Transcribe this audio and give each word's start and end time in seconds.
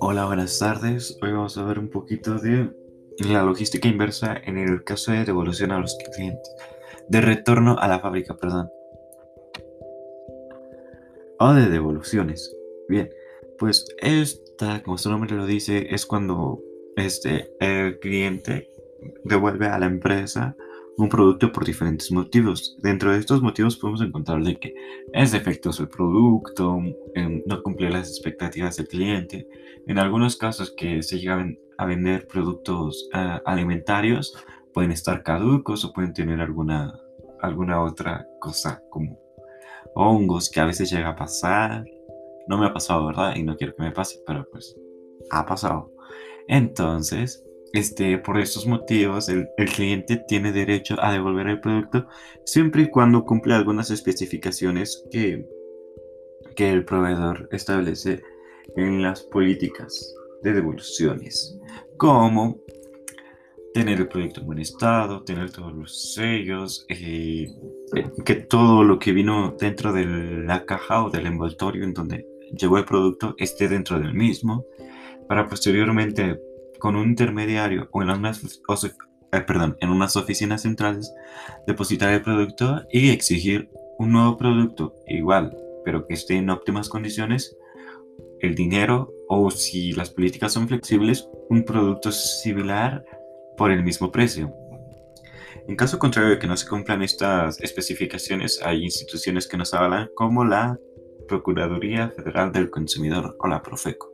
Hola, 0.00 0.26
buenas 0.26 0.58
tardes. 0.58 1.18
Hoy 1.20 1.32
vamos 1.32 1.58
a 1.58 1.64
ver 1.64 1.78
un 1.78 1.88
poquito 1.88 2.38
de 2.38 2.70
la 3.18 3.42
logística 3.42 3.88
inversa 3.88 4.36
en 4.44 4.58
el 4.58 4.84
caso 4.84 5.12
de 5.12 5.24
devolución 5.24 5.72
a 5.72 5.80
los 5.80 5.96
clientes. 6.14 6.54
De 7.08 7.20
retorno 7.20 7.76
a 7.78 7.88
la 7.88 7.98
fábrica, 7.98 8.36
perdón. 8.36 8.70
O 11.40 11.52
de 11.54 11.68
devoluciones. 11.68 12.54
Bien, 12.88 13.10
pues 13.58 13.84
esta, 13.98 14.82
como 14.82 14.98
su 14.98 15.10
nombre 15.10 15.34
lo 15.34 15.46
dice, 15.46 15.94
es 15.94 16.06
cuando 16.06 16.62
este, 16.96 17.52
el 17.58 17.98
cliente 17.98 18.70
devuelve 19.24 19.66
a 19.66 19.78
la 19.78 19.86
empresa 19.86 20.56
un 20.98 21.08
producto 21.08 21.52
por 21.52 21.64
diferentes 21.64 22.10
motivos. 22.10 22.76
Dentro 22.82 23.12
de 23.12 23.18
estos 23.18 23.40
motivos 23.40 23.76
podemos 23.76 24.02
encontrar 24.02 24.42
de 24.42 24.58
que 24.58 24.74
es 25.12 25.30
defectuoso 25.30 25.84
el 25.84 25.88
producto, 25.88 26.78
em, 27.14 27.40
no 27.46 27.62
cumple 27.62 27.88
las 27.88 28.08
expectativas 28.08 28.76
del 28.76 28.88
cliente. 28.88 29.46
En 29.86 29.98
algunos 29.98 30.36
casos 30.36 30.74
que 30.76 31.02
se 31.04 31.20
llegan 31.20 31.56
a 31.78 31.86
vender 31.86 32.26
productos 32.26 33.08
ah, 33.12 33.40
alimentarios, 33.46 34.34
pueden 34.74 34.90
estar 34.90 35.22
caducos 35.22 35.84
o 35.84 35.92
pueden 35.92 36.12
tener 36.12 36.40
alguna, 36.40 36.98
alguna 37.40 37.80
otra 37.80 38.26
cosa 38.40 38.82
como 38.90 39.20
hongos 39.94 40.50
que 40.50 40.60
a 40.60 40.66
veces 40.66 40.90
llega 40.90 41.10
a 41.10 41.16
pasar. 41.16 41.84
No 42.48 42.58
me 42.58 42.66
ha 42.66 42.72
pasado, 42.72 43.06
¿verdad? 43.06 43.36
Y 43.36 43.44
no 43.44 43.56
quiero 43.56 43.76
que 43.76 43.84
me 43.84 43.92
pase, 43.92 44.20
pero 44.26 44.44
pues 44.50 44.76
ha 45.30 45.46
pasado. 45.46 45.92
Entonces, 46.48 47.44
este, 47.72 48.18
por 48.18 48.38
estos 48.38 48.66
motivos, 48.66 49.28
el, 49.28 49.48
cliente 49.74 50.22
tiene 50.28 50.52
derecho 50.52 50.96
a 51.00 51.12
devolver 51.12 51.48
el 51.48 51.60
producto 51.60 52.06
siempre 52.44 52.82
y 52.82 52.90
cuando 52.90 53.24
cumple 53.24 53.54
algunas 53.54 53.90
especificaciones 53.90 55.04
que, 55.10 55.46
que 56.56 56.70
el 56.70 56.84
proveedor 56.84 57.48
establece 57.52 58.22
en 58.76 59.02
las 59.02 59.22
políticas 59.22 60.14
de 60.42 60.52
devoluciones, 60.52 61.58
como 61.96 62.60
tener 63.74 64.00
el 64.00 64.08
producto 64.08 64.40
en 64.40 64.46
buen 64.46 64.58
estado, 64.58 65.22
tener 65.22 65.50
todos 65.50 65.74
los 65.74 66.14
sellos, 66.14 66.86
eh, 66.88 67.46
que 68.24 68.34
todo 68.36 68.82
lo 68.82 68.98
que 68.98 69.12
vino 69.12 69.54
dentro 69.58 69.92
de 69.92 70.04
la 70.06 70.64
caja 70.64 71.04
o 71.04 71.10
del 71.10 71.26
envoltorio 71.26 71.84
en 71.84 71.92
donde 71.92 72.26
llegó 72.58 72.78
el 72.78 72.84
producto 72.84 73.34
esté 73.38 73.68
dentro 73.68 73.98
del 73.98 74.14
mismo, 74.14 74.64
para 75.28 75.46
posteriormente 75.46 76.40
con 76.78 76.96
un 76.96 77.08
intermediario 77.08 77.88
o 77.92 78.02
en 78.02 78.10
unas, 78.10 78.42
eh, 78.44 79.40
perdón, 79.40 79.76
en 79.80 79.90
unas 79.90 80.16
oficinas 80.16 80.62
centrales, 80.62 81.12
depositar 81.66 82.12
el 82.12 82.22
producto 82.22 82.82
y 82.92 83.10
exigir 83.10 83.70
un 83.98 84.12
nuevo 84.12 84.36
producto 84.36 84.94
igual, 85.06 85.56
pero 85.84 86.06
que 86.06 86.14
esté 86.14 86.36
en 86.36 86.50
óptimas 86.50 86.88
condiciones, 86.88 87.56
el 88.40 88.54
dinero 88.54 89.12
o 89.28 89.50
si 89.50 89.92
las 89.92 90.10
políticas 90.10 90.52
son 90.52 90.68
flexibles, 90.68 91.28
un 91.50 91.64
producto 91.64 92.12
similar 92.12 93.04
por 93.56 93.70
el 93.70 93.82
mismo 93.82 94.10
precio. 94.10 94.54
En 95.66 95.76
caso 95.76 95.98
contrario 95.98 96.30
de 96.30 96.38
que 96.38 96.46
no 96.46 96.56
se 96.56 96.66
cumplan 96.66 97.02
estas 97.02 97.60
especificaciones, 97.60 98.60
hay 98.62 98.84
instituciones 98.84 99.46
que 99.46 99.58
nos 99.58 99.74
avalan 99.74 100.08
como 100.14 100.44
la 100.44 100.78
Procuraduría 101.26 102.10
Federal 102.10 102.52
del 102.52 102.70
Consumidor 102.70 103.36
o 103.38 103.48
la 103.48 103.60
Profeco. 103.60 104.10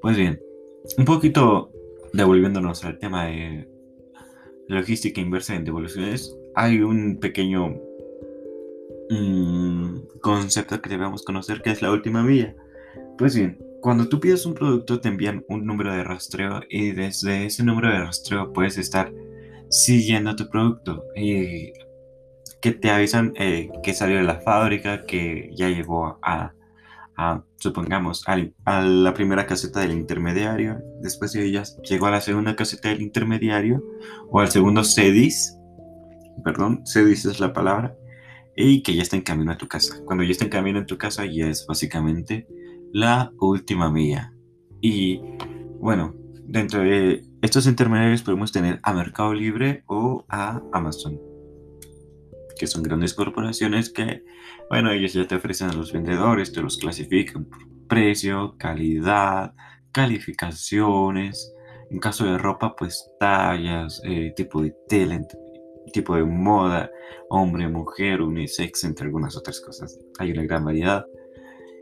Pues 0.00 0.16
bien, 0.16 0.40
un 0.96 1.04
poquito 1.04 1.72
devolviéndonos 2.16 2.84
al 2.84 2.98
tema 2.98 3.26
de 3.26 3.68
logística 4.68 5.20
inversa 5.20 5.54
en 5.54 5.64
devoluciones, 5.64 6.36
hay 6.54 6.80
un 6.80 7.18
pequeño 7.20 7.76
mm, 9.10 10.18
concepto 10.20 10.80
que 10.80 10.90
debemos 10.90 11.22
conocer 11.22 11.62
que 11.62 11.70
es 11.70 11.82
la 11.82 11.92
última 11.92 12.22
milla. 12.22 12.54
Pues 13.18 13.36
bien, 13.36 13.58
cuando 13.80 14.08
tú 14.08 14.18
pides 14.18 14.46
un 14.46 14.54
producto 14.54 15.00
te 15.00 15.08
envían 15.08 15.44
un 15.48 15.64
número 15.64 15.92
de 15.92 16.02
rastreo 16.02 16.62
y 16.68 16.92
desde 16.92 17.46
ese 17.46 17.62
número 17.62 17.90
de 17.90 18.00
rastreo 18.00 18.52
puedes 18.52 18.78
estar 18.78 19.12
siguiendo 19.68 20.34
tu 20.34 20.48
producto 20.48 21.04
y 21.14 21.72
que 22.60 22.72
te 22.72 22.90
avisan 22.90 23.32
eh, 23.36 23.70
que 23.82 23.94
salió 23.94 24.16
de 24.16 24.24
la 24.24 24.40
fábrica, 24.40 25.04
que 25.06 25.50
ya 25.54 25.68
llegó 25.68 26.18
a 26.22 26.55
supongamos, 27.56 28.24
a 28.26 28.80
la 28.82 29.14
primera 29.14 29.46
caseta 29.46 29.80
del 29.80 29.92
intermediario, 29.92 30.78
después 31.00 31.32
de 31.32 31.46
ella 31.46 31.62
llegó 31.88 32.06
a 32.06 32.10
la 32.10 32.20
segunda 32.20 32.56
caseta 32.56 32.88
del 32.88 33.02
intermediario, 33.02 33.82
o 34.30 34.40
al 34.40 34.50
segundo 34.50 34.84
CEDIS, 34.84 35.56
perdón, 36.44 36.82
CEDIS 36.86 37.26
es 37.26 37.40
la 37.40 37.52
palabra, 37.52 37.96
y 38.56 38.82
que 38.82 38.94
ya 38.94 39.02
está 39.02 39.16
en 39.16 39.22
camino 39.22 39.52
a 39.52 39.58
tu 39.58 39.68
casa. 39.68 39.96
Cuando 40.04 40.24
ya 40.24 40.30
está 40.30 40.44
en 40.44 40.50
camino 40.50 40.80
a 40.80 40.86
tu 40.86 40.96
casa, 40.96 41.26
ya 41.26 41.48
es 41.48 41.66
básicamente 41.66 42.46
la 42.92 43.32
última 43.38 43.90
mía. 43.90 44.32
Y 44.80 45.20
bueno, 45.78 46.14
dentro 46.44 46.80
de 46.80 47.22
estos 47.42 47.66
intermediarios 47.66 48.22
podemos 48.22 48.52
tener 48.52 48.80
a 48.82 48.92
Mercado 48.92 49.34
Libre 49.34 49.84
o 49.86 50.24
a 50.28 50.62
Amazon 50.72 51.18
que 52.58 52.66
son 52.66 52.82
grandes 52.82 53.14
corporaciones 53.14 53.90
que, 53.90 54.24
bueno, 54.68 54.90
ellos 54.90 55.12
ya 55.12 55.26
te 55.26 55.36
ofrecen 55.36 55.70
a 55.70 55.74
los 55.74 55.92
vendedores, 55.92 56.52
te 56.52 56.62
los 56.62 56.76
clasifican 56.78 57.44
por 57.44 57.60
precio, 57.88 58.56
calidad, 58.58 59.54
calificaciones. 59.92 61.52
En 61.90 62.00
caso 62.00 62.24
de 62.24 62.38
ropa, 62.38 62.74
pues 62.74 63.08
tallas, 63.20 64.00
eh, 64.04 64.32
tipo 64.34 64.62
de 64.62 64.74
tela, 64.88 65.20
tipo 65.92 66.16
de 66.16 66.24
moda, 66.24 66.90
hombre, 67.30 67.68
mujer, 67.68 68.20
unisex, 68.20 68.84
entre 68.84 69.06
algunas 69.06 69.36
otras 69.36 69.60
cosas. 69.60 69.98
Hay 70.18 70.32
una 70.32 70.42
gran 70.42 70.64
variedad. 70.64 71.06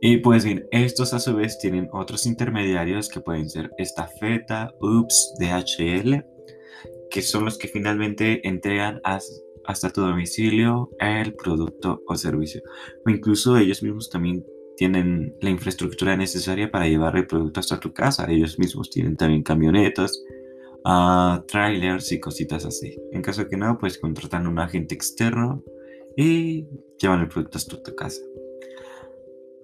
Y 0.00 0.18
pues 0.18 0.44
bien, 0.44 0.66
estos 0.70 1.14
a 1.14 1.18
su 1.18 1.34
vez 1.34 1.58
tienen 1.58 1.88
otros 1.92 2.26
intermediarios 2.26 3.08
que 3.08 3.20
pueden 3.20 3.48
ser 3.48 3.70
Estafeta, 3.78 4.70
Ups, 4.80 5.34
DHL, 5.40 6.22
que 7.10 7.22
son 7.22 7.46
los 7.46 7.56
que 7.56 7.68
finalmente 7.68 8.46
entregan 8.46 9.00
a 9.04 9.18
hasta 9.66 9.90
tu 9.90 10.00
domicilio 10.00 10.90
el 10.98 11.34
producto 11.34 12.02
o 12.06 12.16
servicio. 12.16 12.62
O 13.04 13.10
incluso 13.10 13.56
ellos 13.56 13.82
mismos 13.82 14.10
también 14.10 14.44
tienen 14.76 15.34
la 15.40 15.50
infraestructura 15.50 16.16
necesaria 16.16 16.70
para 16.70 16.86
llevar 16.86 17.16
el 17.16 17.26
producto 17.26 17.60
hasta 17.60 17.80
tu 17.80 17.92
casa. 17.92 18.30
Ellos 18.30 18.58
mismos 18.58 18.90
tienen 18.90 19.16
también 19.16 19.42
camionetas, 19.42 20.22
uh, 20.84 21.44
trailers 21.46 22.12
y 22.12 22.20
cositas 22.20 22.64
así. 22.64 22.96
En 23.12 23.22
caso 23.22 23.42
de 23.42 23.48
que 23.48 23.56
no, 23.56 23.78
pues 23.78 23.98
contratan 23.98 24.46
un 24.46 24.58
agente 24.58 24.94
externo 24.94 25.62
y 26.16 26.66
llevan 26.98 27.20
el 27.20 27.28
producto 27.28 27.58
hasta 27.58 27.82
tu 27.82 27.94
casa. 27.94 28.22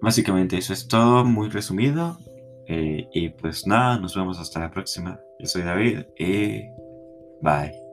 Básicamente 0.01 0.59
eso 0.59 0.73
es 0.73 0.89
todo, 0.89 1.25
muy 1.25 1.49
resumido. 1.49 2.19
Eh, 2.67 3.07
y 3.13 3.29
pues 3.31 3.67
nada, 3.67 3.99
nos 3.99 4.17
vemos 4.17 4.39
hasta 4.39 4.61
la 4.61 4.71
próxima. 4.71 5.21
Yo 5.39 5.47
soy 5.47 5.63
David 5.63 6.01
y 6.19 6.63
bye. 7.43 7.92